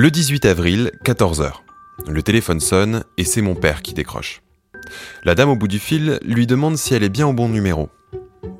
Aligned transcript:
Le 0.00 0.12
18 0.12 0.44
avril, 0.44 0.92
14h. 1.04 1.54
Le 2.06 2.22
téléphone 2.22 2.60
sonne 2.60 3.02
et 3.16 3.24
c'est 3.24 3.42
mon 3.42 3.56
père 3.56 3.82
qui 3.82 3.94
décroche. 3.94 4.42
La 5.24 5.34
dame 5.34 5.48
au 5.48 5.56
bout 5.56 5.66
du 5.66 5.80
fil 5.80 6.20
lui 6.22 6.46
demande 6.46 6.76
si 6.76 6.94
elle 6.94 7.02
est 7.02 7.08
bien 7.08 7.26
au 7.26 7.32
bon 7.32 7.48
numéro. 7.48 7.88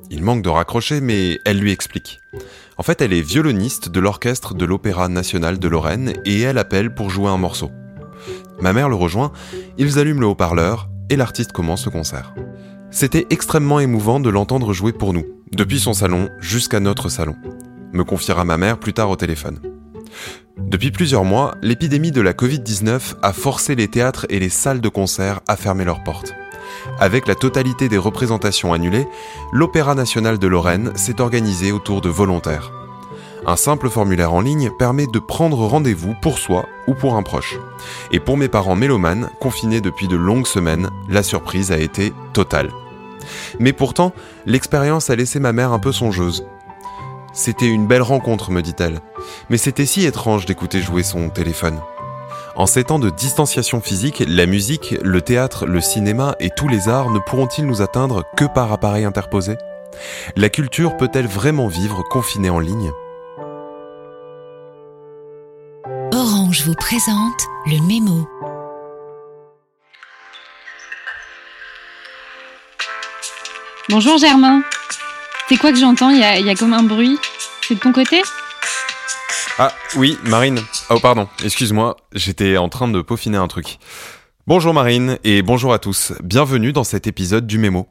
Il 0.09 0.21
manque 0.21 0.41
de 0.41 0.49
raccrocher, 0.49 0.99
mais 0.99 1.37
elle 1.45 1.59
lui 1.59 1.71
explique. 1.71 2.19
En 2.75 2.83
fait, 2.83 3.01
elle 3.01 3.13
est 3.13 3.21
violoniste 3.21 3.87
de 3.87 4.01
l'orchestre 4.01 4.53
de 4.53 4.65
l'Opéra 4.65 5.07
national 5.07 5.59
de 5.59 5.67
Lorraine 5.69 6.11
et 6.25 6.41
elle 6.41 6.57
appelle 6.57 6.93
pour 6.93 7.09
jouer 7.09 7.29
un 7.29 7.37
morceau. 7.37 7.71
Ma 8.59 8.73
mère 8.73 8.89
le 8.89 8.95
rejoint, 8.95 9.31
ils 9.77 9.97
allument 9.97 10.19
le 10.19 10.27
haut-parleur 10.27 10.89
et 11.09 11.15
l'artiste 11.15 11.53
commence 11.53 11.85
le 11.85 11.91
concert. 11.91 12.33
C'était 12.91 13.27
extrêmement 13.29 13.79
émouvant 13.79 14.19
de 14.19 14.29
l'entendre 14.29 14.73
jouer 14.73 14.91
pour 14.91 15.13
nous, 15.13 15.23
depuis 15.53 15.79
son 15.79 15.93
salon 15.93 16.27
jusqu'à 16.41 16.81
notre 16.81 17.07
salon, 17.07 17.37
me 17.93 18.03
confiera 18.03 18.43
ma 18.43 18.57
mère 18.57 18.77
plus 18.77 18.91
tard 18.91 19.09
au 19.09 19.15
téléphone. 19.15 19.78
Depuis 20.57 20.91
plusieurs 20.91 21.23
mois, 21.23 21.55
l'épidémie 21.61 22.11
de 22.11 22.21
la 22.21 22.33
Covid-19 22.33 23.15
a 23.21 23.33
forcé 23.33 23.75
les 23.75 23.87
théâtres 23.87 24.25
et 24.29 24.39
les 24.39 24.49
salles 24.49 24.81
de 24.81 24.89
concert 24.89 25.39
à 25.47 25.55
fermer 25.55 25.85
leurs 25.85 26.03
portes. 26.03 26.33
Avec 26.99 27.27
la 27.27 27.35
totalité 27.35 27.89
des 27.89 27.97
représentations 27.97 28.73
annulées, 28.73 29.07
l'Opéra 29.51 29.95
national 29.95 30.37
de 30.37 30.47
Lorraine 30.47 30.91
s'est 30.95 31.21
organisé 31.21 31.71
autour 31.71 32.01
de 32.01 32.09
volontaires. 32.09 32.71
Un 33.45 33.55
simple 33.55 33.89
formulaire 33.89 34.33
en 34.33 34.41
ligne 34.41 34.69
permet 34.77 35.07
de 35.07 35.19
prendre 35.19 35.65
rendez-vous 35.65 36.13
pour 36.21 36.37
soi 36.37 36.65
ou 36.87 36.93
pour 36.93 37.15
un 37.15 37.23
proche. 37.23 37.57
Et 38.11 38.19
pour 38.19 38.37
mes 38.37 38.49
parents 38.49 38.75
mélomanes, 38.75 39.29
confinés 39.39 39.81
depuis 39.81 40.07
de 40.07 40.17
longues 40.17 40.47
semaines, 40.47 40.89
la 41.07 41.23
surprise 41.23 41.71
a 41.71 41.77
été 41.77 42.13
totale. 42.33 42.69
Mais 43.59 43.73
pourtant, 43.73 44.13
l'expérience 44.45 45.09
a 45.09 45.15
laissé 45.15 45.39
ma 45.39 45.53
mère 45.53 45.71
un 45.71 45.79
peu 45.79 45.91
songeuse. 45.91 46.45
C'était 47.39 47.67
une 47.67 47.87
belle 47.87 48.01
rencontre, 48.01 48.51
me 48.51 48.61
dit-elle. 48.61 48.99
Mais 49.49 49.55
c'était 49.55 49.85
si 49.85 50.05
étrange 50.05 50.45
d'écouter 50.45 50.81
jouer 50.81 51.03
son 51.03 51.29
téléphone. 51.29 51.79
En 52.57 52.65
ces 52.65 52.83
temps 52.83 52.99
de 52.99 53.09
distanciation 53.09 53.79
physique, 53.79 54.21
la 54.27 54.45
musique, 54.45 54.97
le 55.01 55.21
théâtre, 55.21 55.65
le 55.65 55.79
cinéma 55.79 56.35
et 56.41 56.49
tous 56.49 56.67
les 56.67 56.89
arts 56.89 57.11
ne 57.11 57.19
pourront-ils 57.19 57.65
nous 57.65 57.81
atteindre 57.81 58.25
que 58.35 58.43
par 58.43 58.73
appareil 58.73 59.05
interposé? 59.05 59.55
La 60.35 60.49
culture 60.49 60.97
peut-elle 60.97 61.27
vraiment 61.27 61.67
vivre 61.67 62.03
confinée 62.09 62.49
en 62.49 62.59
ligne? 62.59 62.91
Orange 66.11 66.63
vous 66.65 66.75
présente 66.75 67.47
le 67.67 67.81
mémo. 67.87 68.27
Bonjour 73.87 74.17
Germain. 74.17 74.61
C'est 75.49 75.57
quoi 75.57 75.71
que 75.71 75.79
j'entends? 75.79 76.11
Il 76.11 76.19
y, 76.19 76.23
a, 76.23 76.53
comme 76.53 76.73
un 76.73 76.83
bruit? 76.83 77.17
C'est 77.69 77.75
de 77.75 77.81
ton 77.81 77.93
côté 77.93 78.23
Ah 79.59 79.71
oui, 79.95 80.17
Marine. 80.23 80.59
Oh 80.89 80.99
pardon, 80.99 81.27
excuse-moi, 81.43 81.97
j'étais 82.13 82.57
en 82.57 82.67
train 82.67 82.87
de 82.87 82.99
peaufiner 83.03 83.37
un 83.37 83.47
truc. 83.47 83.77
Bonjour 84.47 84.73
Marine 84.73 85.19
et 85.23 85.43
bonjour 85.43 85.71
à 85.71 85.77
tous. 85.77 86.13
Bienvenue 86.23 86.73
dans 86.73 86.83
cet 86.83 87.05
épisode 87.05 87.45
du 87.45 87.59
Mémo. 87.59 87.87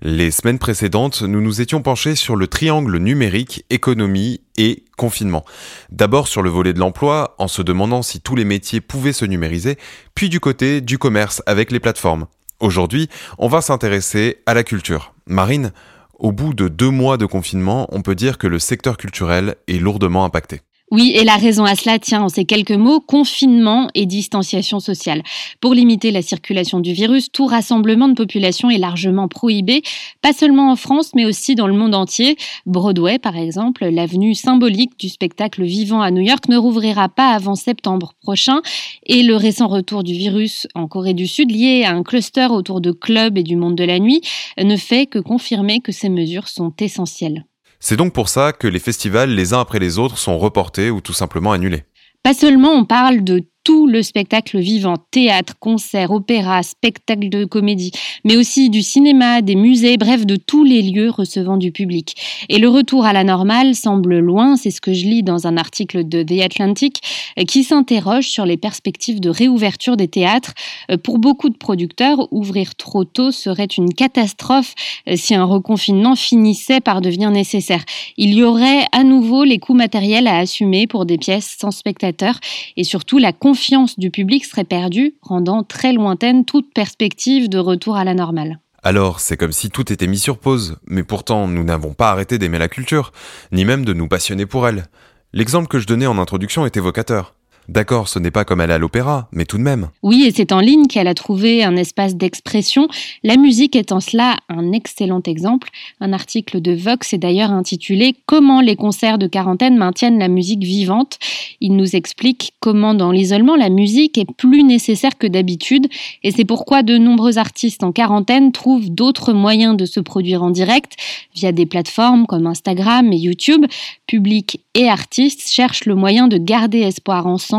Les 0.00 0.30
semaines 0.30 0.60
précédentes, 0.60 1.22
nous 1.22 1.40
nous 1.40 1.60
étions 1.60 1.82
penchés 1.82 2.14
sur 2.14 2.36
le 2.36 2.46
triangle 2.46 2.98
numérique, 2.98 3.64
économie 3.68 4.42
et 4.56 4.84
confinement. 4.96 5.44
D'abord 5.90 6.28
sur 6.28 6.42
le 6.42 6.50
volet 6.50 6.72
de 6.72 6.78
l'emploi, 6.78 7.34
en 7.38 7.48
se 7.48 7.62
demandant 7.62 8.02
si 8.02 8.20
tous 8.20 8.36
les 8.36 8.44
métiers 8.44 8.80
pouvaient 8.80 9.12
se 9.12 9.24
numériser, 9.24 9.76
puis 10.14 10.28
du 10.28 10.38
côté 10.38 10.80
du 10.80 10.98
commerce 10.98 11.42
avec 11.46 11.72
les 11.72 11.80
plateformes. 11.80 12.28
Aujourd'hui, 12.60 13.08
on 13.38 13.48
va 13.48 13.60
s'intéresser 13.60 14.38
à 14.46 14.54
la 14.54 14.62
culture. 14.62 15.14
Marine, 15.26 15.72
au 16.18 16.32
bout 16.32 16.54
de 16.54 16.68
deux 16.68 16.90
mois 16.90 17.16
de 17.16 17.26
confinement, 17.26 17.86
on 17.92 18.02
peut 18.02 18.14
dire 18.14 18.38
que 18.38 18.46
le 18.46 18.58
secteur 18.58 18.96
culturel 18.96 19.56
est 19.68 19.78
lourdement 19.78 20.24
impacté. 20.24 20.62
Oui, 20.92 21.12
et 21.16 21.24
la 21.24 21.34
raison 21.34 21.64
à 21.64 21.74
cela 21.74 21.98
tient 21.98 22.22
en 22.22 22.28
ces 22.28 22.44
quelques 22.44 22.70
mots, 22.70 23.00
confinement 23.00 23.90
et 23.94 24.06
distanciation 24.06 24.78
sociale. 24.78 25.24
Pour 25.60 25.74
limiter 25.74 26.12
la 26.12 26.22
circulation 26.22 26.78
du 26.78 26.92
virus, 26.92 27.32
tout 27.32 27.46
rassemblement 27.46 28.06
de 28.06 28.14
population 28.14 28.70
est 28.70 28.78
largement 28.78 29.26
prohibé, 29.26 29.82
pas 30.22 30.32
seulement 30.32 30.70
en 30.70 30.76
France, 30.76 31.10
mais 31.16 31.24
aussi 31.24 31.56
dans 31.56 31.66
le 31.66 31.74
monde 31.74 31.96
entier. 31.96 32.36
Broadway, 32.66 33.18
par 33.18 33.36
exemple, 33.36 33.84
l'avenue 33.84 34.36
symbolique 34.36 34.96
du 34.96 35.08
spectacle 35.08 35.64
vivant 35.64 36.02
à 36.02 36.12
New 36.12 36.22
York, 36.22 36.48
ne 36.48 36.56
rouvrira 36.56 37.08
pas 37.08 37.30
avant 37.30 37.56
septembre 37.56 38.12
prochain. 38.22 38.60
Et 39.06 39.24
le 39.24 39.34
récent 39.34 39.66
retour 39.66 40.04
du 40.04 40.12
virus 40.12 40.68
en 40.76 40.86
Corée 40.86 41.14
du 41.14 41.26
Sud, 41.26 41.50
lié 41.50 41.82
à 41.84 41.94
un 41.94 42.04
cluster 42.04 42.46
autour 42.50 42.80
de 42.80 42.92
clubs 42.92 43.36
et 43.36 43.42
du 43.42 43.56
monde 43.56 43.74
de 43.74 43.84
la 43.84 43.98
nuit, 43.98 44.20
ne 44.56 44.76
fait 44.76 45.06
que 45.06 45.18
confirmer 45.18 45.80
que 45.80 45.90
ces 45.90 46.10
mesures 46.10 46.46
sont 46.46 46.72
essentielles. 46.78 47.44
C'est 47.80 47.96
donc 47.96 48.12
pour 48.12 48.28
ça 48.28 48.52
que 48.52 48.66
les 48.66 48.78
festivals, 48.78 49.30
les 49.30 49.52
uns 49.52 49.60
après 49.60 49.78
les 49.78 49.98
autres, 49.98 50.18
sont 50.18 50.38
reportés 50.38 50.90
ou 50.90 51.00
tout 51.00 51.12
simplement 51.12 51.52
annulés. 51.52 51.84
Pas 52.22 52.34
seulement 52.34 52.72
on 52.72 52.84
parle 52.84 53.22
de 53.22 53.44
tout 53.66 53.88
le 53.88 54.04
spectacle 54.04 54.60
vivant, 54.60 54.94
théâtre, 55.10 55.54
concert, 55.58 56.12
opéra, 56.12 56.62
spectacle 56.62 57.28
de 57.28 57.44
comédie, 57.44 57.90
mais 58.24 58.36
aussi 58.36 58.70
du 58.70 58.80
cinéma, 58.80 59.42
des 59.42 59.56
musées, 59.56 59.96
bref, 59.96 60.24
de 60.24 60.36
tous 60.36 60.62
les 60.62 60.82
lieux 60.82 61.10
recevant 61.10 61.56
du 61.56 61.72
public. 61.72 62.14
Et 62.48 62.58
le 62.58 62.68
retour 62.68 63.04
à 63.04 63.12
la 63.12 63.24
normale 63.24 63.74
semble 63.74 64.20
loin, 64.20 64.54
c'est 64.54 64.70
ce 64.70 64.80
que 64.80 64.92
je 64.92 65.06
lis 65.06 65.24
dans 65.24 65.48
un 65.48 65.56
article 65.56 66.08
de 66.08 66.22
The 66.22 66.44
Atlantic, 66.44 67.02
qui 67.48 67.64
s'interroge 67.64 68.28
sur 68.28 68.46
les 68.46 68.56
perspectives 68.56 69.18
de 69.18 69.30
réouverture 69.30 69.96
des 69.96 70.06
théâtres. 70.06 70.54
Pour 71.02 71.18
beaucoup 71.18 71.48
de 71.48 71.56
producteurs, 71.56 72.32
ouvrir 72.32 72.76
trop 72.76 73.02
tôt 73.04 73.32
serait 73.32 73.64
une 73.64 73.92
catastrophe 73.92 74.74
si 75.16 75.34
un 75.34 75.44
reconfinement 75.44 76.14
finissait 76.14 76.80
par 76.80 77.00
devenir 77.00 77.32
nécessaire. 77.32 77.84
Il 78.16 78.32
y 78.32 78.44
aurait 78.44 78.84
à 78.92 79.02
nouveau 79.02 79.42
les 79.42 79.58
coûts 79.58 79.74
matériels 79.74 80.28
à 80.28 80.38
assumer 80.38 80.86
pour 80.86 81.04
des 81.04 81.18
pièces 81.18 81.56
sans 81.58 81.72
spectateurs 81.72 82.38
et 82.76 82.84
surtout 82.84 83.18
la 83.18 83.32
confiance 83.32 83.55
confiance 83.56 83.98
du 83.98 84.10
public 84.10 84.44
serait 84.44 84.64
perdue, 84.64 85.14
rendant 85.22 85.62
très 85.62 85.94
lointaine 85.94 86.44
toute 86.44 86.74
perspective 86.74 87.48
de 87.48 87.56
retour 87.56 87.96
à 87.96 88.04
la 88.04 88.12
normale. 88.12 88.58
Alors, 88.82 89.18
c'est 89.18 89.38
comme 89.38 89.52
si 89.52 89.70
tout 89.70 89.90
était 89.90 90.06
mis 90.06 90.18
sur 90.18 90.36
pause, 90.36 90.76
mais 90.86 91.02
pourtant 91.02 91.48
nous 91.48 91.64
n'avons 91.64 91.94
pas 91.94 92.10
arrêté 92.10 92.36
d'aimer 92.36 92.58
la 92.58 92.68
culture, 92.68 93.12
ni 93.52 93.64
même 93.64 93.86
de 93.86 93.94
nous 93.94 94.08
passionner 94.08 94.44
pour 94.44 94.68
elle. 94.68 94.84
L'exemple 95.32 95.68
que 95.68 95.78
je 95.78 95.86
donnais 95.86 96.06
en 96.06 96.18
introduction 96.18 96.66
est 96.66 96.76
évocateur. 96.76 97.34
D'accord, 97.68 98.08
ce 98.08 98.20
n'est 98.20 98.30
pas 98.30 98.44
comme 98.44 98.60
aller 98.60 98.74
à 98.74 98.78
l'opéra, 98.78 99.28
mais 99.32 99.44
tout 99.44 99.58
de 99.58 99.62
même. 99.62 99.88
Oui, 100.04 100.24
et 100.24 100.30
c'est 100.30 100.52
en 100.52 100.60
ligne 100.60 100.86
qu'elle 100.86 101.08
a 101.08 101.14
trouvé 101.14 101.64
un 101.64 101.76
espace 101.76 102.14
d'expression, 102.14 102.86
la 103.24 103.36
musique 103.36 103.74
étant 103.74 103.98
cela 103.98 104.36
un 104.48 104.70
excellent 104.70 105.22
exemple. 105.26 105.70
Un 106.00 106.12
article 106.12 106.60
de 106.60 106.72
Vox 106.72 107.12
est 107.12 107.18
d'ailleurs 107.18 107.50
intitulé 107.50 108.14
Comment 108.26 108.60
les 108.60 108.76
concerts 108.76 109.18
de 109.18 109.26
quarantaine 109.26 109.76
maintiennent 109.76 110.18
la 110.18 110.28
musique 110.28 110.62
vivante. 110.62 111.18
Il 111.60 111.74
nous 111.74 111.96
explique 111.96 112.52
comment 112.60 112.94
dans 112.94 113.10
l'isolement 113.10 113.56
la 113.56 113.68
musique 113.68 114.16
est 114.16 114.30
plus 114.30 114.62
nécessaire 114.62 115.18
que 115.18 115.26
d'habitude, 115.26 115.88
et 116.22 116.30
c'est 116.30 116.44
pourquoi 116.44 116.84
de 116.84 116.98
nombreux 116.98 117.38
artistes 117.38 117.82
en 117.82 117.90
quarantaine 117.90 118.52
trouvent 118.52 118.90
d'autres 118.90 119.32
moyens 119.32 119.76
de 119.76 119.86
se 119.86 119.98
produire 119.98 120.44
en 120.44 120.50
direct 120.50 120.96
via 121.34 121.50
des 121.50 121.66
plateformes 121.66 122.26
comme 122.26 122.46
Instagram 122.46 123.12
et 123.12 123.16
YouTube. 123.16 123.66
Public 124.06 124.60
et 124.74 124.88
artistes 124.88 125.48
cherchent 125.48 125.86
le 125.86 125.94
moyen 125.96 126.28
de 126.28 126.38
garder 126.38 126.80
espoir 126.80 127.26
ensemble 127.26 127.55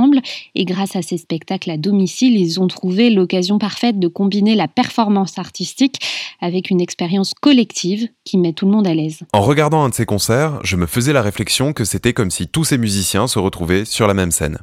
et 0.55 0.65
grâce 0.65 0.95
à 0.95 1.01
ces 1.01 1.17
spectacles 1.17 1.71
à 1.71 1.77
domicile, 1.77 2.37
ils 2.37 2.59
ont 2.59 2.67
trouvé 2.67 3.09
l'occasion 3.09 3.57
parfaite 3.57 3.99
de 3.99 4.07
combiner 4.07 4.55
la 4.55 4.67
performance 4.67 5.37
artistique 5.37 5.99
avec 6.39 6.69
une 6.69 6.81
expérience 6.81 7.33
collective 7.33 8.07
qui 8.23 8.37
met 8.37 8.53
tout 8.53 8.65
le 8.65 8.71
monde 8.71 8.87
à 8.87 8.93
l'aise. 8.93 9.19
En 9.33 9.41
regardant 9.41 9.83
un 9.83 9.89
de 9.89 9.93
ces 9.93 10.05
concerts, 10.05 10.59
je 10.63 10.75
me 10.75 10.85
faisais 10.85 11.13
la 11.13 11.21
réflexion 11.21 11.73
que 11.73 11.85
c'était 11.85 12.13
comme 12.13 12.31
si 12.31 12.47
tous 12.47 12.65
ces 12.65 12.77
musiciens 12.77 13.27
se 13.27 13.39
retrouvaient 13.39 13.85
sur 13.85 14.07
la 14.07 14.13
même 14.13 14.31
scène. 14.31 14.59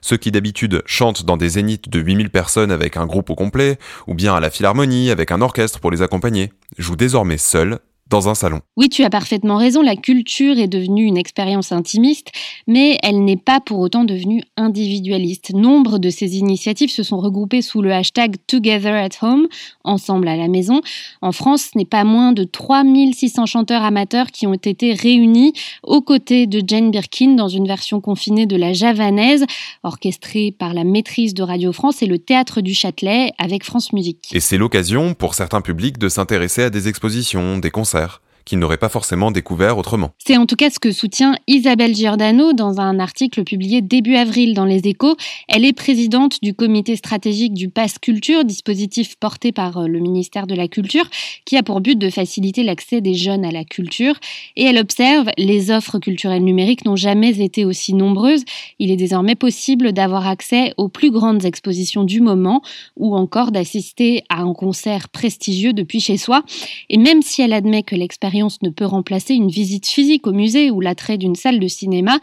Ceux 0.00 0.16
qui 0.16 0.32
d'habitude 0.32 0.82
chantent 0.86 1.24
dans 1.24 1.36
des 1.36 1.50
zéniths 1.50 1.88
de 1.88 2.00
8000 2.00 2.30
personnes 2.30 2.72
avec 2.72 2.96
un 2.96 3.06
groupe 3.06 3.30
au 3.30 3.34
complet, 3.34 3.78
ou 4.08 4.14
bien 4.14 4.34
à 4.34 4.40
la 4.40 4.50
philharmonie 4.50 5.10
avec 5.10 5.30
un 5.30 5.40
orchestre 5.40 5.78
pour 5.78 5.90
les 5.90 6.02
accompagner, 6.02 6.52
jouent 6.78 6.96
désormais 6.96 7.38
seuls 7.38 7.78
dans 8.12 8.28
un 8.28 8.34
salon. 8.34 8.60
Oui, 8.76 8.90
tu 8.90 9.04
as 9.04 9.10
parfaitement 9.10 9.56
raison, 9.56 9.80
la 9.80 9.96
culture 9.96 10.58
est 10.58 10.68
devenue 10.68 11.04
une 11.04 11.16
expérience 11.16 11.72
intimiste, 11.72 12.28
mais 12.66 12.98
elle 13.02 13.24
n'est 13.24 13.38
pas 13.38 13.58
pour 13.58 13.78
autant 13.78 14.04
devenue 14.04 14.42
individualiste. 14.58 15.54
Nombre 15.54 15.98
de 15.98 16.10
ces 16.10 16.36
initiatives 16.36 16.90
se 16.90 17.02
sont 17.02 17.18
regroupées 17.18 17.62
sous 17.62 17.80
le 17.80 17.90
hashtag 17.90 18.36
Together 18.46 18.94
at 18.94 19.26
Home, 19.26 19.48
ensemble 19.82 20.28
à 20.28 20.36
la 20.36 20.48
maison. 20.48 20.82
En 21.22 21.32
France, 21.32 21.70
ce 21.72 21.78
n'est 21.78 21.86
pas 21.86 22.04
moins 22.04 22.32
de 22.32 22.44
3600 22.44 23.46
chanteurs 23.46 23.82
amateurs 23.82 24.26
qui 24.26 24.46
ont 24.46 24.54
été 24.54 24.92
réunis 24.92 25.54
aux 25.82 26.02
côtés 26.02 26.46
de 26.46 26.62
Jane 26.66 26.90
Birkin 26.90 27.34
dans 27.34 27.48
une 27.48 27.66
version 27.66 28.02
confinée 28.02 28.44
de 28.44 28.56
la 28.56 28.74
javanaise, 28.74 29.46
orchestrée 29.84 30.54
par 30.56 30.74
la 30.74 30.84
maîtrise 30.84 31.32
de 31.32 31.42
Radio 31.42 31.72
France 31.72 32.02
et 32.02 32.06
le 32.06 32.18
Théâtre 32.18 32.60
du 32.60 32.74
Châtelet 32.74 33.32
avec 33.38 33.64
France 33.64 33.94
Musique. 33.94 34.28
Et 34.34 34.40
c'est 34.40 34.58
l'occasion 34.58 35.14
pour 35.14 35.34
certains 35.34 35.62
publics 35.62 35.96
de 35.96 36.10
s'intéresser 36.10 36.64
à 36.64 36.70
des 36.70 36.88
expositions, 36.88 37.56
des 37.56 37.70
concerts 37.70 38.01
frère 38.02 38.20
qu'il 38.44 38.58
n'aurait 38.58 38.76
pas 38.76 38.88
forcément 38.88 39.30
découvert 39.30 39.78
autrement. 39.78 40.10
C'est 40.18 40.36
en 40.36 40.46
tout 40.46 40.56
cas 40.56 40.70
ce 40.70 40.78
que 40.78 40.92
soutient 40.92 41.34
Isabelle 41.46 41.94
Giordano 41.94 42.52
dans 42.52 42.80
un 42.80 42.98
article 42.98 43.44
publié 43.44 43.82
début 43.82 44.16
avril 44.16 44.54
dans 44.54 44.64
Les 44.64 44.86
Échos. 44.88 45.16
Elle 45.48 45.64
est 45.64 45.72
présidente 45.72 46.38
du 46.42 46.54
comité 46.54 46.96
stratégique 46.96 47.54
du 47.54 47.68
Pass 47.68 47.98
Culture, 47.98 48.44
dispositif 48.44 49.16
porté 49.16 49.52
par 49.52 49.78
euh, 49.78 49.86
le 49.86 50.00
ministère 50.00 50.46
de 50.46 50.54
la 50.54 50.68
Culture, 50.68 51.08
qui 51.44 51.56
a 51.56 51.62
pour 51.62 51.80
but 51.80 51.98
de 51.98 52.10
faciliter 52.10 52.62
l'accès 52.62 53.00
des 53.00 53.14
jeunes 53.14 53.44
à 53.44 53.50
la 53.50 53.64
culture. 53.64 54.14
Et 54.56 54.64
elle 54.64 54.78
observe 54.78 55.28
les 55.38 55.70
offres 55.70 55.98
culturelles 55.98 56.44
numériques 56.44 56.84
n'ont 56.84 56.96
jamais 56.96 57.40
été 57.40 57.64
aussi 57.64 57.94
nombreuses. 57.94 58.44
Il 58.78 58.90
est 58.90 58.96
désormais 58.96 59.34
possible 59.34 59.92
d'avoir 59.92 60.26
accès 60.26 60.74
aux 60.76 60.88
plus 60.88 61.10
grandes 61.10 61.44
expositions 61.44 62.04
du 62.04 62.20
moment 62.20 62.62
ou 62.96 63.14
encore 63.14 63.52
d'assister 63.52 64.24
à 64.28 64.40
un 64.40 64.54
concert 64.54 65.08
prestigieux 65.08 65.72
depuis 65.72 66.00
chez 66.00 66.16
soi. 66.16 66.42
Et 66.88 66.98
même 66.98 67.22
si 67.22 67.42
elle 67.42 67.52
admet 67.52 67.82
que 67.82 67.94
l'expérience 67.94 68.31
ne 68.62 68.70
peut 68.70 68.86
remplacer 68.86 69.34
une 69.34 69.50
visite 69.50 69.86
physique 69.86 70.26
au 70.26 70.32
musée 70.32 70.70
ou 70.70 70.80
l'attrait 70.80 71.18
d'une 71.18 71.34
salle 71.34 71.60
de 71.60 71.68
cinéma, 71.68 72.18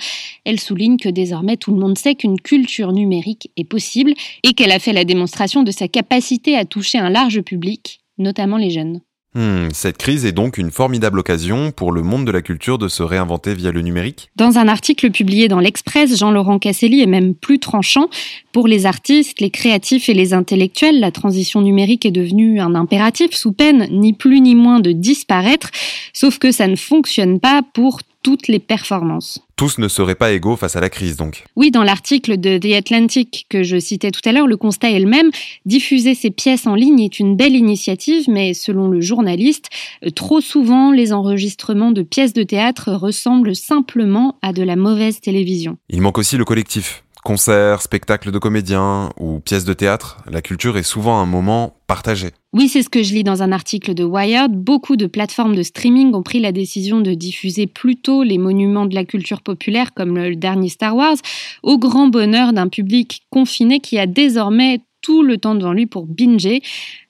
elle 0.45 0.59
souligne 0.59 0.97
que 0.97 1.09
désormais 1.09 1.57
tout 1.57 1.73
le 1.73 1.79
monde 1.79 1.97
sait 1.97 2.15
qu'une 2.15 2.39
culture 2.39 2.91
numérique 2.91 3.51
est 3.57 3.63
possible 3.63 4.13
et 4.43 4.53
qu'elle 4.53 4.71
a 4.71 4.79
fait 4.79 4.93
la 4.93 5.05
démonstration 5.05 5.63
de 5.63 5.71
sa 5.71 5.87
capacité 5.87 6.55
à 6.55 6.65
toucher 6.65 6.97
un 6.97 7.09
large 7.09 7.41
public, 7.41 8.01
notamment 8.17 8.57
les 8.57 8.71
jeunes. 8.71 9.01
Hmm, 9.35 9.67
cette 9.73 9.97
crise 9.97 10.25
est 10.25 10.31
donc 10.31 10.57
une 10.57 10.71
formidable 10.71 11.19
occasion 11.19 11.71
pour 11.71 11.91
le 11.91 12.01
monde 12.01 12.25
de 12.25 12.31
la 12.31 12.41
culture 12.41 12.79
de 12.79 12.87
se 12.87 13.03
réinventer 13.03 13.53
via 13.53 13.71
le 13.71 13.81
numérique 13.81 14.31
Dans 14.35 14.57
un 14.57 14.67
article 14.67 15.11
publié 15.11 15.47
dans 15.47 15.59
l'Express, 15.59 16.17
Jean-Laurent 16.17 16.57
Casselli 16.57 17.01
est 17.01 17.05
même 17.05 17.35
plus 17.35 17.59
tranchant. 17.59 18.09
Pour 18.51 18.67
les 18.67 18.87
artistes, 18.87 19.39
les 19.39 19.51
créatifs 19.51 20.09
et 20.09 20.15
les 20.15 20.33
intellectuels, 20.33 20.99
la 20.99 21.11
transition 21.11 21.61
numérique 21.61 22.07
est 22.07 22.11
devenue 22.11 22.59
un 22.59 22.73
impératif 22.73 23.35
sous 23.35 23.51
peine 23.51 23.87
ni 23.91 24.13
plus 24.13 24.41
ni 24.41 24.55
moins 24.55 24.79
de 24.79 24.93
disparaître, 24.93 25.69
sauf 26.11 26.39
que 26.39 26.51
ça 26.51 26.65
ne 26.65 26.75
fonctionne 26.75 27.39
pas 27.39 27.61
pour 27.73 27.99
toutes 28.23 28.47
les 28.47 28.59
performances. 28.59 29.41
Tous 29.55 29.77
ne 29.77 29.87
seraient 29.87 30.15
pas 30.15 30.31
égaux 30.31 30.55
face 30.55 30.75
à 30.75 30.81
la 30.81 30.89
crise, 30.89 31.15
donc. 31.15 31.43
Oui, 31.55 31.71
dans 31.71 31.83
l'article 31.83 32.39
de 32.39 32.57
The 32.57 32.73
Atlantic 32.75 33.45
que 33.49 33.63
je 33.63 33.77
citais 33.77 34.11
tout 34.11 34.21
à 34.25 34.31
l'heure, 34.31 34.47
le 34.47 34.57
constat 34.57 34.91
est 34.91 34.99
le 34.99 35.09
même. 35.09 35.31
Diffuser 35.65 36.15
ces 36.15 36.31
pièces 36.31 36.67
en 36.67 36.75
ligne 36.75 37.01
est 37.01 37.19
une 37.19 37.35
belle 37.35 37.55
initiative, 37.55 38.25
mais 38.29 38.53
selon 38.53 38.87
le 38.87 39.01
journaliste, 39.01 39.69
trop 40.15 40.41
souvent, 40.41 40.91
les 40.91 41.11
enregistrements 41.13 41.91
de 41.91 42.01
pièces 42.01 42.33
de 42.33 42.43
théâtre 42.43 42.91
ressemblent 42.93 43.55
simplement 43.55 44.37
à 44.41 44.53
de 44.53 44.63
la 44.63 44.75
mauvaise 44.75 45.19
télévision. 45.19 45.77
Il 45.89 46.01
manque 46.01 46.17
aussi 46.17 46.37
le 46.37 46.45
collectif. 46.45 47.03
Concerts, 47.23 47.81
spectacles 47.81 48.31
de 48.31 48.39
comédiens 48.39 49.09
ou 49.19 49.39
pièces 49.39 49.65
de 49.65 49.73
théâtre, 49.73 50.17
la 50.29 50.41
culture 50.41 50.77
est 50.77 50.83
souvent 50.83 51.19
un 51.19 51.25
moment 51.25 51.75
partagé. 51.85 52.29
Oui, 52.53 52.69
c'est 52.69 52.81
ce 52.81 52.89
que 52.89 53.03
je 53.03 53.13
lis 53.13 53.23
dans 53.23 53.43
un 53.43 53.51
article 53.51 53.93
de 53.93 54.03
Wired. 54.03 54.53
Beaucoup 54.53 54.95
de 54.95 55.05
plateformes 55.05 55.55
de 55.55 55.61
streaming 55.61 56.13
ont 56.15 56.23
pris 56.23 56.39
la 56.39 56.51
décision 56.51 57.01
de 57.01 57.13
diffuser 57.13 57.67
plutôt 57.67 58.23
les 58.23 58.37
monuments 58.37 58.85
de 58.85 58.95
la 58.95 59.05
culture 59.05 59.41
populaire 59.41 59.93
comme 59.93 60.17
le 60.17 60.35
dernier 60.35 60.69
Star 60.69 60.95
Wars, 60.95 61.17
au 61.61 61.77
grand 61.77 62.07
bonheur 62.07 62.53
d'un 62.53 62.69
public 62.69 63.23
confiné 63.29 63.79
qui 63.79 63.99
a 63.99 64.07
désormais 64.07 64.81
tout 65.01 65.23
le 65.23 65.37
temps 65.37 65.55
devant 65.55 65.73
lui 65.73 65.85
pour 65.85 66.05
binger, 66.05 66.61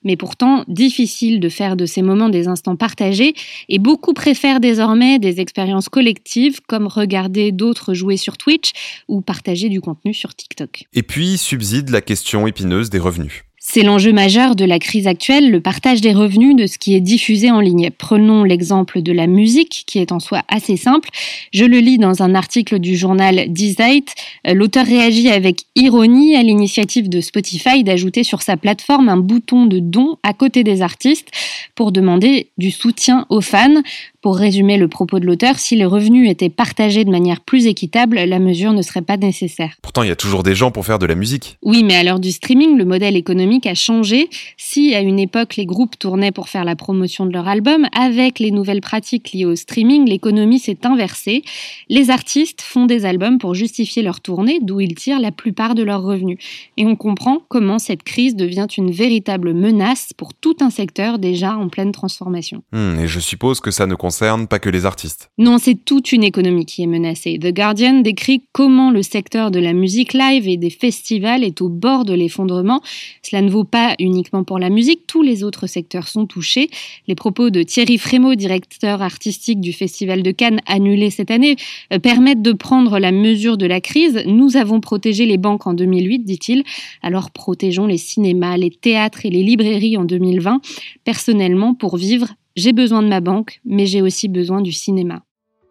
mais 0.04 0.16
pourtant 0.16 0.64
difficile 0.68 1.40
de 1.40 1.48
faire 1.48 1.76
de 1.76 1.86
ces 1.86 2.02
moments 2.02 2.28
des 2.28 2.48
instants 2.48 2.76
partagés, 2.76 3.34
et 3.68 3.78
beaucoup 3.78 4.12
préfèrent 4.12 4.60
désormais 4.60 5.18
des 5.18 5.40
expériences 5.40 5.88
collectives 5.88 6.60
comme 6.66 6.86
regarder 6.86 7.52
d'autres 7.52 7.94
jouer 7.94 8.16
sur 8.16 8.36
Twitch 8.36 8.72
ou 9.08 9.20
partager 9.20 9.68
du 9.68 9.80
contenu 9.80 10.14
sur 10.14 10.34
TikTok. 10.34 10.84
Et 10.92 11.02
puis 11.02 11.38
subside 11.38 11.90
la 11.90 12.00
question 12.00 12.46
épineuse 12.46 12.90
des 12.90 12.98
revenus. 12.98 13.44
C'est 13.62 13.82
l'enjeu 13.82 14.14
majeur 14.14 14.56
de 14.56 14.64
la 14.64 14.78
crise 14.78 15.06
actuelle, 15.06 15.50
le 15.50 15.60
partage 15.60 16.00
des 16.00 16.14
revenus 16.14 16.56
de 16.56 16.66
ce 16.66 16.78
qui 16.78 16.94
est 16.94 17.00
diffusé 17.00 17.50
en 17.50 17.60
ligne. 17.60 17.90
Prenons 17.90 18.42
l'exemple 18.42 19.02
de 19.02 19.12
la 19.12 19.26
musique, 19.26 19.84
qui 19.86 19.98
est 19.98 20.12
en 20.12 20.18
soi 20.18 20.42
assez 20.48 20.78
simple. 20.78 21.10
Je 21.52 21.66
le 21.66 21.78
lis 21.78 21.98
dans 21.98 22.22
un 22.22 22.34
article 22.34 22.78
du 22.78 22.96
journal 22.96 23.52
Dizite. 23.52 24.14
L'auteur 24.46 24.86
réagit 24.86 25.28
avec 25.28 25.66
ironie 25.76 26.36
à 26.36 26.42
l'initiative 26.42 27.10
de 27.10 27.20
Spotify 27.20 27.84
d'ajouter 27.84 28.24
sur 28.24 28.40
sa 28.40 28.56
plateforme 28.56 29.10
un 29.10 29.18
bouton 29.18 29.66
de 29.66 29.78
don 29.78 30.16
à 30.22 30.32
côté 30.32 30.64
des 30.64 30.80
artistes 30.80 31.28
pour 31.74 31.92
demander 31.92 32.48
du 32.56 32.70
soutien 32.70 33.26
aux 33.28 33.42
fans. 33.42 33.82
Pour 34.22 34.36
résumer 34.36 34.76
le 34.76 34.86
propos 34.86 35.18
de 35.18 35.24
l'auteur, 35.24 35.58
si 35.58 35.76
les 35.76 35.86
revenus 35.86 36.28
étaient 36.28 36.50
partagés 36.50 37.06
de 37.06 37.10
manière 37.10 37.40
plus 37.40 37.66
équitable, 37.66 38.16
la 38.16 38.38
mesure 38.38 38.74
ne 38.74 38.82
serait 38.82 39.00
pas 39.00 39.16
nécessaire. 39.16 39.76
Pourtant, 39.80 40.02
il 40.02 40.08
y 40.08 40.12
a 40.12 40.16
toujours 40.16 40.42
des 40.42 40.54
gens 40.54 40.70
pour 40.70 40.84
faire 40.84 40.98
de 40.98 41.06
la 41.06 41.14
musique. 41.14 41.56
Oui, 41.62 41.82
mais 41.84 41.96
à 41.96 42.02
l'heure 42.02 42.20
du 42.20 42.30
streaming, 42.30 42.76
le 42.76 42.84
modèle 42.84 43.16
économique 43.16 43.66
a 43.66 43.74
changé. 43.74 44.28
Si 44.58 44.94
à 44.94 45.00
une 45.00 45.18
époque 45.18 45.56
les 45.56 45.64
groupes 45.64 45.98
tournaient 45.98 46.32
pour 46.32 46.50
faire 46.50 46.66
la 46.66 46.76
promotion 46.76 47.24
de 47.24 47.32
leur 47.32 47.48
album, 47.48 47.86
avec 47.96 48.40
les 48.40 48.50
nouvelles 48.50 48.82
pratiques 48.82 49.32
liées 49.32 49.46
au 49.46 49.56
streaming, 49.56 50.06
l'économie 50.06 50.58
s'est 50.58 50.84
inversée. 50.84 51.42
Les 51.88 52.10
artistes 52.10 52.60
font 52.60 52.84
des 52.84 53.06
albums 53.06 53.38
pour 53.38 53.54
justifier 53.54 54.02
leur 54.02 54.20
tournée, 54.20 54.58
d'où 54.60 54.80
ils 54.80 54.96
tirent 54.96 55.20
la 55.20 55.32
plupart 55.32 55.74
de 55.74 55.82
leurs 55.82 56.02
revenus. 56.02 56.36
Et 56.76 56.84
on 56.84 56.94
comprend 56.94 57.38
comment 57.48 57.78
cette 57.78 58.02
crise 58.02 58.36
devient 58.36 58.66
une 58.76 58.90
véritable 58.90 59.54
menace 59.54 60.12
pour 60.14 60.34
tout 60.34 60.56
un 60.60 60.68
secteur 60.68 61.18
déjà 61.18 61.56
en 61.56 61.70
pleine 61.70 61.92
transformation. 61.92 62.62
Hmm, 62.72 62.98
et 63.00 63.06
je 63.06 63.18
suppose 63.18 63.60
que 63.60 63.70
ça 63.70 63.86
ne 63.86 63.94
concerne 63.94 64.09
pas 64.48 64.58
que 64.58 64.70
les 64.70 64.86
artistes. 64.86 65.30
Non, 65.38 65.58
c'est 65.58 65.74
toute 65.74 66.12
une 66.12 66.24
économie 66.24 66.66
qui 66.66 66.82
est 66.82 66.86
menacée. 66.86 67.38
The 67.38 67.52
Guardian 67.52 68.00
décrit 68.00 68.42
comment 68.52 68.90
le 68.90 69.02
secteur 69.02 69.50
de 69.50 69.60
la 69.60 69.72
musique 69.72 70.12
live 70.12 70.48
et 70.48 70.56
des 70.56 70.70
festivals 70.70 71.44
est 71.44 71.60
au 71.60 71.68
bord 71.68 72.04
de 72.04 72.14
l'effondrement. 72.14 72.80
Cela 73.22 73.42
ne 73.42 73.50
vaut 73.50 73.64
pas 73.64 73.94
uniquement 73.98 74.44
pour 74.44 74.58
la 74.58 74.70
musique, 74.70 75.06
tous 75.06 75.22
les 75.22 75.44
autres 75.44 75.66
secteurs 75.66 76.08
sont 76.08 76.26
touchés. 76.26 76.70
Les 77.08 77.14
propos 77.14 77.50
de 77.50 77.62
Thierry 77.62 77.98
Frémaux, 77.98 78.34
directeur 78.34 79.02
artistique 79.02 79.60
du 79.60 79.72
Festival 79.72 80.22
de 80.22 80.30
Cannes 80.30 80.60
annulé 80.66 81.10
cette 81.10 81.30
année, 81.30 81.56
euh, 81.92 81.98
permettent 81.98 82.42
de 82.42 82.52
prendre 82.52 82.98
la 82.98 83.12
mesure 83.12 83.56
de 83.56 83.66
la 83.66 83.80
crise. 83.80 84.22
Nous 84.26 84.56
avons 84.56 84.80
protégé 84.80 85.26
les 85.26 85.38
banques 85.38 85.66
en 85.66 85.74
2008, 85.74 86.24
dit-il, 86.24 86.64
alors 87.02 87.30
protégeons 87.30 87.86
les 87.86 87.98
cinémas, 87.98 88.56
les 88.56 88.70
théâtres 88.70 89.24
et 89.24 89.30
les 89.30 89.42
librairies 89.42 89.96
en 89.96 90.04
2020. 90.04 90.60
Personnellement, 91.04 91.74
pour 91.74 91.96
vivre, 91.96 92.28
j'ai 92.60 92.72
besoin 92.72 93.02
de 93.02 93.08
ma 93.08 93.20
banque, 93.20 93.60
mais 93.64 93.86
j'ai 93.86 94.02
aussi 94.02 94.28
besoin 94.28 94.60
du 94.60 94.72
cinéma. 94.72 95.22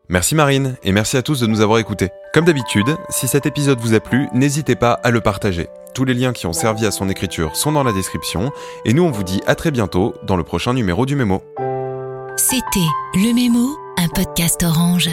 Merci 0.09 0.33
Marine, 0.33 0.75
et 0.83 0.91
merci 0.91 1.17
à 1.17 1.21
tous 1.21 1.39
de 1.39 1.45
nous 1.45 1.61
avoir 1.61 1.77
écoutés. 1.77 2.09
Comme 2.33 2.45
d'habitude, 2.45 2.97
si 3.09 3.27
cet 3.27 3.45
épisode 3.45 3.79
vous 3.79 3.93
a 3.93 3.99
plu, 3.99 4.27
n'hésitez 4.33 4.75
pas 4.75 4.93
à 4.93 5.11
le 5.11 5.21
partager. 5.21 5.67
Tous 5.93 6.03
les 6.03 6.15
liens 6.15 6.33
qui 6.33 6.47
ont 6.47 6.53
servi 6.53 6.87
à 6.87 6.91
son 6.91 7.07
écriture 7.09 7.55
sont 7.55 7.71
dans 7.71 7.83
la 7.83 7.93
description, 7.93 8.51
et 8.85 8.93
nous 8.93 9.03
on 9.03 9.11
vous 9.11 9.23
dit 9.23 9.41
à 9.45 9.53
très 9.53 9.69
bientôt 9.69 10.15
dans 10.25 10.35
le 10.35 10.43
prochain 10.43 10.73
numéro 10.73 11.05
du 11.05 11.15
Mémo. 11.15 11.43
C'était 12.37 12.79
Le 13.13 13.33
Mémo, 13.35 13.77
un 13.97 14.07
podcast 14.07 14.63
orange. 14.63 15.09